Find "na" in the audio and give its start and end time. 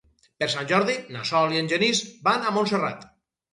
1.17-1.21